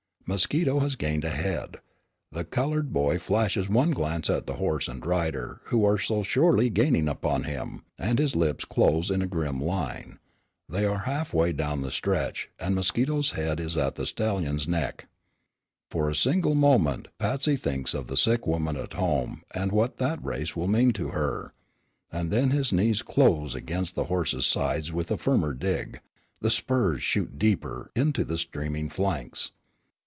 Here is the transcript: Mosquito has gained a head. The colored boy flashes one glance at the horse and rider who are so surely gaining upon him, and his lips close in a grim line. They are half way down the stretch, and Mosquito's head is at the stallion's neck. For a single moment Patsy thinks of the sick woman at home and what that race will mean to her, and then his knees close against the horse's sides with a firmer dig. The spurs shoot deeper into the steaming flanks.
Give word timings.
Mosquito 0.27 0.79
has 0.79 0.95
gained 0.95 1.25
a 1.25 1.29
head. 1.29 1.81
The 2.31 2.45
colored 2.45 2.93
boy 2.93 3.19
flashes 3.19 3.67
one 3.67 3.91
glance 3.91 4.29
at 4.29 4.45
the 4.47 4.53
horse 4.53 4.87
and 4.87 5.05
rider 5.05 5.59
who 5.65 5.83
are 5.83 5.97
so 5.99 6.23
surely 6.23 6.69
gaining 6.69 7.09
upon 7.09 7.43
him, 7.43 7.83
and 7.97 8.17
his 8.17 8.33
lips 8.33 8.63
close 8.63 9.09
in 9.09 9.21
a 9.21 9.27
grim 9.27 9.59
line. 9.61 10.19
They 10.69 10.85
are 10.85 10.99
half 10.99 11.33
way 11.33 11.51
down 11.51 11.81
the 11.81 11.91
stretch, 11.91 12.49
and 12.61 12.75
Mosquito's 12.75 13.31
head 13.31 13.59
is 13.59 13.75
at 13.75 13.95
the 13.95 14.05
stallion's 14.05 14.69
neck. 14.69 15.09
For 15.89 16.09
a 16.09 16.15
single 16.15 16.55
moment 16.55 17.09
Patsy 17.19 17.57
thinks 17.57 17.93
of 17.93 18.07
the 18.07 18.15
sick 18.15 18.47
woman 18.47 18.77
at 18.77 18.93
home 18.93 19.43
and 19.53 19.73
what 19.73 19.97
that 19.97 20.23
race 20.23 20.55
will 20.55 20.67
mean 20.69 20.93
to 20.93 21.09
her, 21.09 21.53
and 22.09 22.31
then 22.31 22.51
his 22.51 22.71
knees 22.71 23.01
close 23.01 23.53
against 23.53 23.95
the 23.95 24.05
horse's 24.05 24.45
sides 24.45 24.93
with 24.93 25.11
a 25.11 25.17
firmer 25.17 25.53
dig. 25.53 25.99
The 26.39 26.51
spurs 26.51 27.03
shoot 27.03 27.37
deeper 27.37 27.91
into 27.95 28.23
the 28.23 28.37
steaming 28.37 28.87
flanks. 28.87 29.51